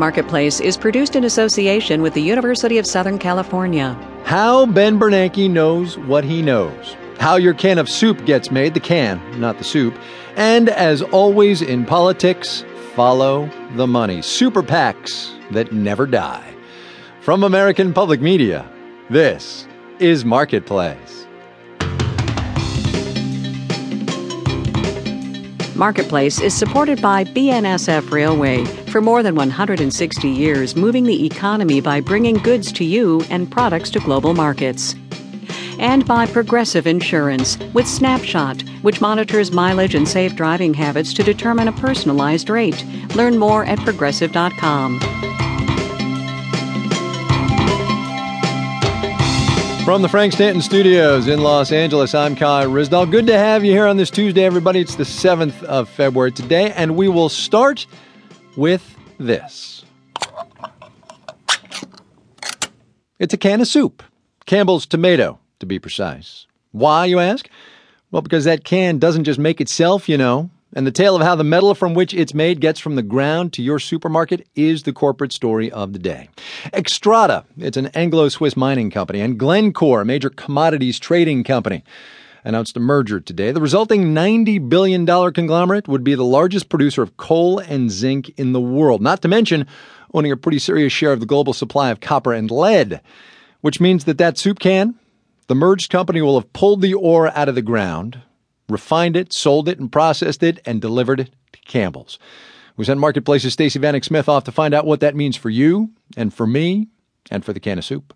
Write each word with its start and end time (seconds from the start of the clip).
Marketplace 0.00 0.60
is 0.60 0.78
produced 0.78 1.14
in 1.14 1.24
association 1.24 2.00
with 2.00 2.14
the 2.14 2.22
University 2.22 2.78
of 2.78 2.86
Southern 2.86 3.18
California. 3.18 3.92
How 4.24 4.64
Ben 4.64 4.98
Bernanke 4.98 5.50
knows 5.50 5.98
what 5.98 6.24
he 6.24 6.40
knows. 6.40 6.96
How 7.18 7.36
your 7.36 7.52
can 7.52 7.76
of 7.76 7.86
soup 7.86 8.24
gets 8.24 8.50
made, 8.50 8.72
the 8.72 8.80
can, 8.80 9.20
not 9.38 9.58
the 9.58 9.64
soup. 9.64 9.94
And 10.36 10.70
as 10.70 11.02
always 11.02 11.60
in 11.60 11.84
politics, 11.84 12.64
follow 12.94 13.50
the 13.76 13.86
money. 13.86 14.22
Super 14.22 14.62
PACs 14.62 15.38
that 15.50 15.70
never 15.70 16.06
die. 16.06 16.54
From 17.20 17.44
American 17.44 17.92
Public 17.92 18.22
Media, 18.22 18.66
this 19.10 19.68
is 19.98 20.24
Marketplace. 20.24 21.26
Marketplace 25.76 26.40
is 26.40 26.54
supported 26.54 27.02
by 27.02 27.24
BNSF 27.24 28.10
Railway 28.10 28.79
for 28.90 29.00
more 29.00 29.22
than 29.22 29.34
160 29.34 30.28
years, 30.28 30.74
moving 30.74 31.04
the 31.04 31.24
economy 31.24 31.80
by 31.80 32.00
bringing 32.00 32.36
goods 32.36 32.72
to 32.72 32.84
you 32.84 33.22
and 33.30 33.50
products 33.50 33.90
to 33.90 34.00
global 34.00 34.34
markets. 34.34 34.94
And 35.78 36.04
by 36.06 36.26
Progressive 36.26 36.86
Insurance 36.86 37.56
with 37.72 37.86
Snapshot, 37.86 38.62
which 38.82 39.00
monitors 39.00 39.52
mileage 39.52 39.94
and 39.94 40.06
safe 40.06 40.34
driving 40.34 40.74
habits 40.74 41.14
to 41.14 41.22
determine 41.22 41.68
a 41.68 41.72
personalized 41.72 42.50
rate. 42.50 42.84
Learn 43.14 43.38
more 43.38 43.64
at 43.64 43.78
progressive.com. 43.78 45.00
From 49.84 50.02
the 50.02 50.08
Frank 50.08 50.34
Stanton 50.34 50.62
Studios 50.62 51.26
in 51.26 51.40
Los 51.40 51.72
Angeles, 51.72 52.14
I'm 52.14 52.36
Kai 52.36 52.64
Ryssdal. 52.66 53.10
Good 53.10 53.26
to 53.26 53.36
have 53.36 53.64
you 53.64 53.72
here 53.72 53.86
on 53.86 53.96
this 53.96 54.10
Tuesday, 54.10 54.44
everybody. 54.44 54.80
It's 54.80 54.94
the 54.94 55.04
7th 55.04 55.62
of 55.64 55.88
February 55.88 56.30
today, 56.30 56.72
and 56.76 56.94
we 56.94 57.08
will 57.08 57.28
start 57.28 57.86
with 58.60 58.94
this. 59.16 59.86
It's 63.18 63.32
a 63.32 63.38
can 63.38 63.62
of 63.62 63.66
soup, 63.66 64.02
Campbell's 64.44 64.84
tomato, 64.84 65.38
to 65.60 65.66
be 65.66 65.78
precise. 65.78 66.46
Why, 66.70 67.06
you 67.06 67.18
ask? 67.20 67.48
Well, 68.10 68.20
because 68.20 68.44
that 68.44 68.64
can 68.64 68.98
doesn't 68.98 69.24
just 69.24 69.38
make 69.38 69.62
itself, 69.62 70.10
you 70.10 70.18
know. 70.18 70.50
And 70.74 70.86
the 70.86 70.92
tale 70.92 71.16
of 71.16 71.22
how 71.22 71.36
the 71.36 71.42
metal 71.42 71.74
from 71.74 71.94
which 71.94 72.12
it's 72.12 72.34
made 72.34 72.60
gets 72.60 72.78
from 72.78 72.96
the 72.96 73.02
ground 73.02 73.54
to 73.54 73.62
your 73.62 73.78
supermarket 73.78 74.46
is 74.54 74.82
the 74.82 74.92
corporate 74.92 75.32
story 75.32 75.72
of 75.72 75.94
the 75.94 75.98
day. 75.98 76.28
Xstrata, 76.66 77.44
it's 77.56 77.78
an 77.78 77.86
Anglo 77.88 78.28
Swiss 78.28 78.58
mining 78.58 78.90
company, 78.90 79.22
and 79.22 79.38
Glencore, 79.38 80.02
a 80.02 80.04
major 80.04 80.28
commodities 80.28 80.98
trading 80.98 81.44
company, 81.44 81.82
announced 82.44 82.76
a 82.76 82.80
merger 82.80 83.20
today. 83.20 83.52
The 83.52 83.60
resulting 83.60 84.14
$90 84.14 84.68
billion 84.68 85.06
conglomerate 85.06 85.88
would 85.88 86.04
be 86.04 86.14
the 86.14 86.24
largest 86.24 86.68
producer 86.68 87.02
of 87.02 87.16
coal 87.16 87.58
and 87.58 87.90
zinc 87.90 88.30
in 88.38 88.52
the 88.52 88.60
world, 88.60 89.02
not 89.02 89.22
to 89.22 89.28
mention 89.28 89.66
owning 90.14 90.32
a 90.32 90.36
pretty 90.36 90.58
serious 90.58 90.92
share 90.92 91.12
of 91.12 91.20
the 91.20 91.26
global 91.26 91.52
supply 91.52 91.90
of 91.90 92.00
copper 92.00 92.32
and 92.32 92.50
lead, 92.50 93.00
which 93.60 93.80
means 93.80 94.04
that 94.04 94.18
that 94.18 94.38
soup 94.38 94.58
can, 94.58 94.94
the 95.46 95.54
merged 95.54 95.90
company 95.90 96.22
will 96.22 96.38
have 96.38 96.52
pulled 96.52 96.80
the 96.80 96.94
ore 96.94 97.36
out 97.36 97.48
of 97.48 97.54
the 97.54 97.62
ground, 97.62 98.20
refined 98.68 99.16
it, 99.16 99.32
sold 99.32 99.68
it, 99.68 99.78
and 99.78 99.90
processed 99.90 100.42
it, 100.42 100.60
and 100.64 100.80
delivered 100.80 101.20
it 101.20 101.30
to 101.52 101.60
Campbell's. 101.62 102.18
We 102.76 102.84
sent 102.84 103.00
Marketplace's 103.00 103.52
Stacey 103.52 103.78
Vanek 103.78 104.04
Smith 104.04 104.28
off 104.28 104.44
to 104.44 104.52
find 104.52 104.72
out 104.72 104.86
what 104.86 105.00
that 105.00 105.16
means 105.16 105.36
for 105.36 105.50
you, 105.50 105.90
and 106.16 106.32
for 106.32 106.46
me, 106.46 106.88
and 107.30 107.44
for 107.44 107.52
the 107.52 107.60
can 107.60 107.78
of 107.78 107.84
soup. 107.84 108.14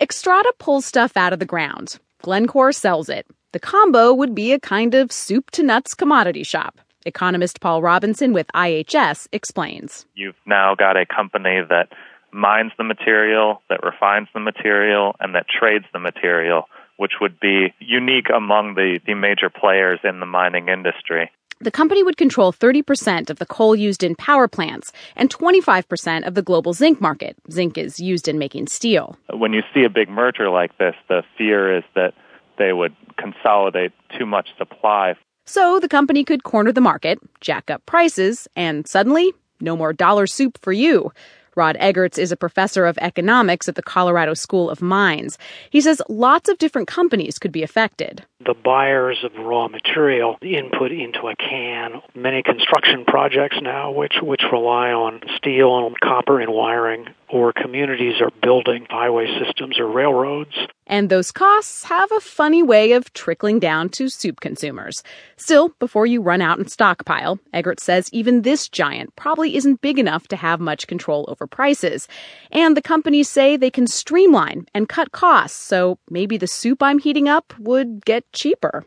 Xstrata 0.00 0.50
pulls 0.58 0.84
stuff 0.84 1.16
out 1.16 1.32
of 1.32 1.38
the 1.38 1.46
ground. 1.46 1.98
Glencore 2.20 2.72
sells 2.72 3.08
it. 3.08 3.26
The 3.52 3.60
combo 3.60 4.14
would 4.14 4.34
be 4.34 4.52
a 4.52 4.58
kind 4.58 4.94
of 4.94 5.12
soup 5.12 5.50
to 5.50 5.62
nuts 5.62 5.94
commodity 5.94 6.42
shop. 6.42 6.80
Economist 7.04 7.60
Paul 7.60 7.82
Robinson 7.82 8.32
with 8.32 8.46
IHS 8.54 9.28
explains. 9.30 10.06
You've 10.14 10.40
now 10.46 10.74
got 10.74 10.96
a 10.96 11.04
company 11.04 11.60
that 11.68 11.88
mines 12.32 12.72
the 12.78 12.84
material, 12.84 13.60
that 13.68 13.84
refines 13.84 14.28
the 14.32 14.40
material, 14.40 15.16
and 15.20 15.34
that 15.34 15.46
trades 15.48 15.84
the 15.92 15.98
material 15.98 16.64
which 16.96 17.12
would 17.20 17.40
be 17.40 17.74
unique 17.80 18.28
among 18.34 18.74
the, 18.74 19.00
the 19.06 19.14
major 19.14 19.50
players 19.50 19.98
in 20.04 20.20
the 20.20 20.26
mining 20.26 20.68
industry. 20.68 21.30
The 21.60 21.70
company 21.70 22.02
would 22.02 22.16
control 22.16 22.52
30% 22.52 23.28
of 23.28 23.38
the 23.38 23.46
coal 23.46 23.74
used 23.74 24.02
in 24.02 24.14
power 24.14 24.46
plants 24.46 24.92
and 25.16 25.28
25% 25.28 26.26
of 26.26 26.34
the 26.34 26.42
global 26.42 26.72
zinc 26.72 27.00
market. 27.00 27.36
Zinc 27.50 27.76
is 27.76 28.00
used 28.00 28.28
in 28.28 28.38
making 28.38 28.68
steel. 28.68 29.16
When 29.32 29.52
you 29.52 29.62
see 29.74 29.84
a 29.84 29.90
big 29.90 30.08
merger 30.08 30.48
like 30.48 30.76
this, 30.78 30.94
the 31.08 31.22
fear 31.36 31.76
is 31.76 31.84
that 31.94 32.14
they 32.58 32.72
would 32.72 32.94
consolidate 33.16 33.92
too 34.18 34.26
much 34.26 34.48
supply. 34.58 35.14
So 35.44 35.80
the 35.80 35.88
company 35.88 36.24
could 36.24 36.44
corner 36.44 36.72
the 36.72 36.80
market, 36.80 37.18
jack 37.40 37.70
up 37.70 37.84
prices, 37.86 38.48
and 38.54 38.86
suddenly, 38.86 39.32
no 39.60 39.76
more 39.76 39.92
dollar 39.92 40.26
soup 40.26 40.58
for 40.60 40.72
you. 40.72 41.12
Rod 41.54 41.76
Eggerts 41.80 42.18
is 42.18 42.32
a 42.32 42.36
professor 42.36 42.86
of 42.86 42.96
economics 42.98 43.68
at 43.68 43.74
the 43.74 43.82
Colorado 43.82 44.32
School 44.32 44.70
of 44.70 44.80
Mines. 44.80 45.36
He 45.68 45.82
says 45.82 46.00
lots 46.08 46.48
of 46.48 46.56
different 46.56 46.88
companies 46.88 47.38
could 47.38 47.52
be 47.52 47.62
affected. 47.62 48.24
The 48.44 48.54
buyers 48.54 49.18
of 49.22 49.34
raw 49.34 49.68
material 49.68 50.38
input 50.40 50.92
into 50.92 51.28
a 51.28 51.36
can, 51.36 52.00
many 52.14 52.42
construction 52.42 53.04
projects 53.04 53.56
now 53.60 53.92
which, 53.92 54.14
which 54.22 54.42
rely 54.50 54.92
on 54.92 55.20
steel 55.36 55.86
and 55.86 56.00
copper 56.00 56.40
and 56.40 56.52
wiring, 56.52 57.08
or 57.28 57.52
communities 57.52 58.20
are 58.20 58.30
building 58.42 58.86
highway 58.88 59.26
systems 59.44 59.78
or 59.78 59.86
railroads. 59.86 60.54
And 60.92 61.08
those 61.08 61.32
costs 61.32 61.84
have 61.84 62.12
a 62.12 62.20
funny 62.20 62.62
way 62.62 62.92
of 62.92 63.10
trickling 63.14 63.58
down 63.58 63.88
to 63.96 64.10
soup 64.10 64.40
consumers. 64.40 65.02
Still, 65.38 65.70
before 65.78 66.04
you 66.04 66.20
run 66.20 66.42
out 66.42 66.58
and 66.58 66.70
stockpile, 66.70 67.38
Eggert 67.54 67.80
says 67.80 68.10
even 68.12 68.42
this 68.42 68.68
giant 68.68 69.16
probably 69.16 69.56
isn't 69.56 69.80
big 69.80 69.98
enough 69.98 70.28
to 70.28 70.36
have 70.36 70.60
much 70.60 70.86
control 70.86 71.24
over 71.28 71.46
prices. 71.46 72.08
And 72.50 72.76
the 72.76 72.82
companies 72.82 73.30
say 73.30 73.56
they 73.56 73.70
can 73.70 73.86
streamline 73.86 74.66
and 74.74 74.86
cut 74.86 75.12
costs, 75.12 75.58
so 75.58 75.98
maybe 76.10 76.36
the 76.36 76.46
soup 76.46 76.82
I'm 76.82 76.98
heating 76.98 77.26
up 77.26 77.54
would 77.58 78.04
get 78.04 78.30
cheaper. 78.34 78.84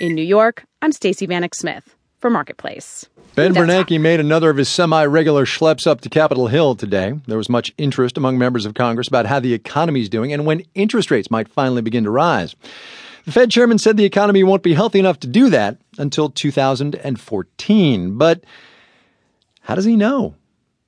In 0.00 0.14
New 0.14 0.20
York, 0.20 0.64
I'm 0.82 0.92
Stacey 0.92 1.26
Vanek 1.26 1.54
Smith 1.54 1.97
for 2.18 2.30
Marketplace. 2.30 3.06
Ben 3.34 3.54
Bernanke 3.54 4.00
made 4.00 4.20
another 4.20 4.50
of 4.50 4.56
his 4.56 4.68
semi 4.68 5.04
regular 5.04 5.44
schleps 5.44 5.86
up 5.86 6.00
to 6.00 6.08
Capitol 6.08 6.48
Hill 6.48 6.74
today. 6.74 7.14
There 7.26 7.38
was 7.38 7.48
much 7.48 7.72
interest 7.78 8.16
among 8.16 8.38
members 8.38 8.66
of 8.66 8.74
Congress 8.74 9.08
about 9.08 9.26
how 9.26 9.40
the 9.40 9.54
economy 9.54 10.00
is 10.00 10.08
doing 10.08 10.32
and 10.32 10.44
when 10.44 10.64
interest 10.74 11.10
rates 11.10 11.30
might 11.30 11.48
finally 11.48 11.82
begin 11.82 12.04
to 12.04 12.10
rise. 12.10 12.56
The 13.24 13.32
Fed 13.32 13.50
chairman 13.50 13.78
said 13.78 13.96
the 13.96 14.04
economy 14.04 14.42
won't 14.42 14.62
be 14.62 14.74
healthy 14.74 14.98
enough 14.98 15.20
to 15.20 15.26
do 15.26 15.50
that 15.50 15.76
until 15.98 16.30
2014. 16.30 18.18
But 18.18 18.44
how 19.60 19.74
does 19.74 19.84
he 19.84 19.96
know? 19.96 20.34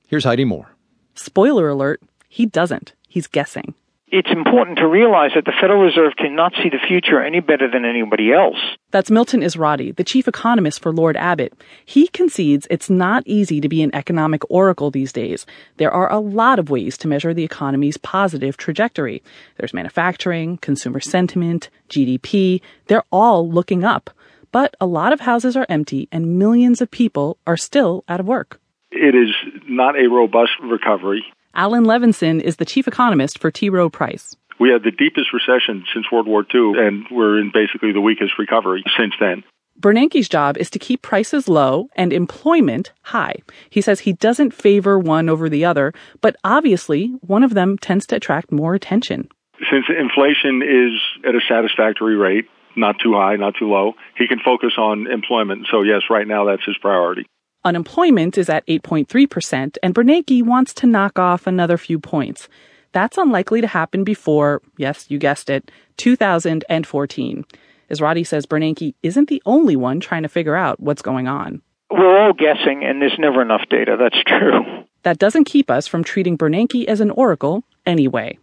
Here's 0.07 0.23
Heidi 0.23 0.43
Moore. 0.43 0.71
Spoiler 1.15 1.69
alert, 1.69 2.01
he 2.27 2.45
doesn't. 2.45 2.93
He's 3.07 3.27
guessing 3.27 3.75
it's 4.11 4.29
important 4.29 4.77
to 4.79 4.87
realize 4.87 5.31
that 5.35 5.45
the 5.45 5.53
Federal 5.59 5.81
Reserve 5.81 6.13
cannot 6.17 6.53
see 6.61 6.69
the 6.69 6.85
future 6.85 7.23
any 7.23 7.39
better 7.39 7.71
than 7.71 7.85
anybody 7.85 8.33
else. 8.33 8.57
That's 8.91 9.09
Milton 9.09 9.39
Ezrati, 9.39 9.95
the 9.95 10.03
chief 10.03 10.27
economist 10.27 10.81
for 10.81 10.91
Lord 10.91 11.15
Abbett. 11.15 11.53
He 11.85 12.07
concedes 12.09 12.67
it's 12.69 12.89
not 12.89 13.23
easy 13.25 13.61
to 13.61 13.69
be 13.69 13.81
an 13.81 13.95
economic 13.95 14.41
oracle 14.49 14.91
these 14.91 15.13
days. 15.13 15.45
There 15.77 15.91
are 15.91 16.11
a 16.11 16.19
lot 16.19 16.59
of 16.59 16.69
ways 16.69 16.97
to 16.99 17.07
measure 17.07 17.33
the 17.33 17.45
economy's 17.45 17.95
positive 17.95 18.57
trajectory. 18.57 19.23
There's 19.57 19.73
manufacturing, 19.73 20.57
consumer 20.57 20.99
sentiment, 20.99 21.69
GDP. 21.87 22.61
They're 22.87 23.05
all 23.11 23.49
looking 23.49 23.85
up. 23.85 24.09
But 24.51 24.75
a 24.81 24.85
lot 24.85 25.13
of 25.13 25.21
houses 25.21 25.55
are 25.55 25.65
empty 25.69 26.09
and 26.11 26.37
millions 26.37 26.81
of 26.81 26.91
people 26.91 27.37
are 27.47 27.55
still 27.55 28.03
out 28.09 28.19
of 28.19 28.27
work. 28.27 28.59
It 28.91 29.15
is 29.15 29.29
not 29.69 29.95
a 29.95 30.09
robust 30.09 30.51
recovery. 30.61 31.23
Alan 31.53 31.83
Levenson 31.83 32.41
is 32.41 32.55
the 32.55 32.65
chief 32.65 32.87
economist 32.87 33.37
for 33.37 33.51
T. 33.51 33.69
Rowe 33.69 33.89
Price. 33.89 34.35
We 34.59 34.69
had 34.69 34.83
the 34.83 34.91
deepest 34.91 35.33
recession 35.33 35.83
since 35.93 36.05
World 36.11 36.27
War 36.27 36.45
II, 36.53 36.73
and 36.77 37.05
we're 37.11 37.39
in 37.39 37.51
basically 37.53 37.91
the 37.91 37.99
weakest 37.99 38.33
recovery 38.39 38.83
since 38.97 39.13
then. 39.19 39.43
Bernanke's 39.79 40.29
job 40.29 40.57
is 40.57 40.69
to 40.69 40.79
keep 40.79 41.01
prices 41.01 41.49
low 41.49 41.89
and 41.95 42.13
employment 42.13 42.91
high. 43.01 43.35
He 43.69 43.81
says 43.81 44.01
he 44.01 44.13
doesn't 44.13 44.53
favor 44.53 44.99
one 44.99 45.27
over 45.27 45.49
the 45.49 45.65
other, 45.65 45.93
but 46.21 46.35
obviously 46.43 47.07
one 47.21 47.43
of 47.43 47.53
them 47.53 47.77
tends 47.77 48.05
to 48.07 48.15
attract 48.15 48.51
more 48.51 48.75
attention. 48.75 49.27
Since 49.71 49.85
inflation 49.89 50.61
is 50.61 51.01
at 51.27 51.35
a 51.35 51.41
satisfactory 51.47 52.15
rate, 52.15 52.45
not 52.75 52.97
too 53.03 53.13
high, 53.13 53.35
not 53.35 53.55
too 53.57 53.69
low, 53.69 53.93
he 54.15 54.27
can 54.27 54.39
focus 54.39 54.73
on 54.77 55.07
employment. 55.07 55.67
So 55.71 55.81
yes, 55.81 56.03
right 56.09 56.27
now 56.27 56.45
that's 56.45 56.63
his 56.65 56.77
priority. 56.77 57.25
Unemployment 57.63 58.39
is 58.39 58.49
at 58.49 58.65
8.3%, 58.65 59.77
and 59.83 59.93
Bernanke 59.93 60.43
wants 60.43 60.73
to 60.75 60.87
knock 60.87 61.19
off 61.19 61.45
another 61.45 61.77
few 61.77 61.99
points. 61.99 62.49
That's 62.91 63.19
unlikely 63.19 63.61
to 63.61 63.67
happen 63.67 64.03
before, 64.03 64.61
yes, 64.77 65.05
you 65.09 65.19
guessed 65.19 65.49
it, 65.49 65.69
2014. 65.97 67.45
Ezrati 67.91 68.25
says 68.25 68.45
Bernanke 68.47 68.95
isn't 69.03 69.29
the 69.29 69.43
only 69.45 69.75
one 69.75 69.99
trying 69.99 70.23
to 70.23 70.29
figure 70.29 70.55
out 70.55 70.79
what's 70.79 71.03
going 71.03 71.27
on. 71.27 71.61
We're 71.91 72.17
all 72.17 72.33
guessing, 72.33 72.83
and 72.83 73.01
there's 73.01 73.19
never 73.19 73.41
enough 73.41 73.69
data. 73.69 73.95
That's 73.99 74.23
true. 74.25 74.85
That 75.03 75.19
doesn't 75.19 75.45
keep 75.45 75.69
us 75.69 75.87
from 75.87 76.03
treating 76.03 76.37
Bernanke 76.37 76.85
as 76.85 76.99
an 76.99 77.11
oracle 77.11 77.63
anyway. 77.85 78.39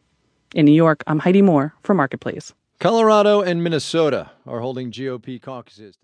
In 0.54 0.64
New 0.64 0.72
York, 0.72 1.02
I'm 1.06 1.18
Heidi 1.18 1.42
Moore 1.42 1.74
for 1.82 1.94
Marketplace. 1.94 2.52
Colorado 2.78 3.40
and 3.40 3.64
Minnesota 3.64 4.30
are 4.46 4.60
holding 4.60 4.92
GOP 4.92 5.42
caucuses. 5.42 5.96